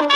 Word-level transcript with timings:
Hallo 0.00 0.08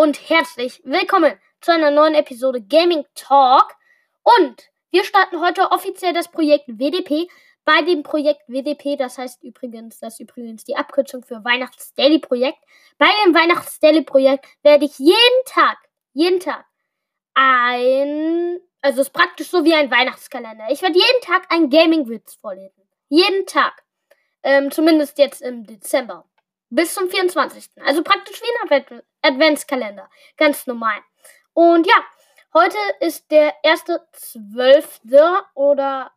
und 0.00 0.30
herzlich 0.30 0.80
willkommen 0.84 1.32
zu 1.60 1.72
einer 1.72 1.90
neuen 1.90 2.14
Episode 2.14 2.62
Gaming 2.62 3.04
Talk. 3.16 3.74
Und 4.22 4.70
wir 4.92 5.02
starten 5.02 5.40
heute 5.40 5.72
offiziell 5.72 6.12
das 6.12 6.30
Projekt 6.30 6.68
WDP. 6.68 7.26
Bei 7.64 7.82
dem 7.82 8.04
Projekt 8.04 8.42
WDP, 8.46 8.94
das 8.94 9.18
heißt 9.18 9.42
übrigens, 9.42 9.98
das 9.98 10.14
ist 10.14 10.20
übrigens 10.20 10.62
die 10.62 10.76
Abkürzung 10.76 11.24
für 11.24 11.44
Weihnachts-Daily-Projekt. 11.44 12.62
Bei 12.98 13.08
dem 13.24 13.34
Weihnachts-Daily-Projekt 13.34 14.46
werde 14.62 14.84
ich 14.84 14.96
jeden 15.00 15.44
Tag, 15.44 15.76
jeden 16.12 16.38
Tag 16.38 16.64
ein 17.36 18.25
also 18.86 19.00
es 19.00 19.08
ist 19.08 19.12
praktisch 19.12 19.48
so 19.48 19.64
wie 19.64 19.74
ein 19.74 19.90
Weihnachtskalender. 19.90 20.66
Ich 20.70 20.80
werde 20.80 20.96
jeden 20.96 21.20
Tag 21.20 21.52
einen 21.52 21.70
Gaming-Witz 21.70 22.36
vorlesen. 22.36 22.88
Jeden 23.08 23.44
Tag. 23.44 23.82
Ähm, 24.44 24.70
zumindest 24.70 25.18
jetzt 25.18 25.42
im 25.42 25.66
Dezember. 25.66 26.24
Bis 26.70 26.94
zum 26.94 27.10
24. 27.10 27.68
Also 27.84 28.04
praktisch 28.04 28.40
wie 28.40 28.76
ein 28.76 29.00
Adventskalender. 29.22 30.08
Ganz 30.36 30.68
normal. 30.68 31.00
Und 31.52 31.84
ja, 31.84 31.96
heute 32.54 32.78
ist 33.00 33.28
der 33.32 33.54
erste 33.64 34.06
Zwölfte 34.12 35.42
oder 35.54 36.12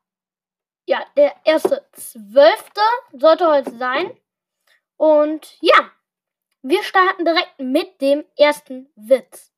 ja, 0.86 1.04
der 1.18 1.36
erste 1.46 1.88
Zwölfte 1.94 2.82
sollte 3.14 3.48
heute 3.48 3.76
sein. 3.78 4.16
Und 4.96 5.58
ja, 5.62 5.90
wir 6.62 6.84
starten 6.84 7.26
direkt 7.26 7.60
mit 7.60 8.00
dem 8.00 8.26
ersten 8.38 8.92
Witz. 8.96 9.52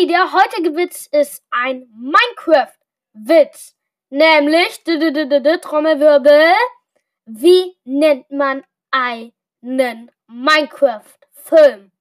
Okay, 0.00 0.06
der 0.06 0.32
heutige 0.32 0.76
Witz 0.76 1.08
ist 1.12 1.44
ein 1.50 1.86
Minecraft-Witz. 1.92 3.74
Nämlich, 4.08 4.82
Trommelwirbel, 5.60 6.54
wie 7.26 7.76
nennt 7.84 8.30
man 8.30 8.64
einen 8.90 10.10
Minecraft-Film? 10.26 11.92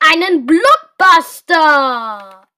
Einen 0.00 0.46
Blockbuster! 0.46 2.48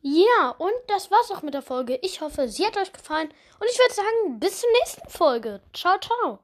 Ja, 0.00 0.54
und 0.58 0.72
das 0.88 1.12
war's 1.12 1.30
auch 1.30 1.42
mit 1.42 1.54
der 1.54 1.62
Folge. 1.62 2.00
Ich 2.02 2.20
hoffe, 2.20 2.48
sie 2.48 2.66
hat 2.66 2.76
euch 2.76 2.92
gefallen. 2.92 3.32
Und 3.60 3.70
ich 3.70 3.78
würde 3.78 3.94
sagen, 3.94 4.40
bis 4.40 4.60
zur 4.60 4.70
nächsten 4.80 5.08
Folge. 5.08 5.60
Ciao, 5.72 5.96
ciao. 6.00 6.40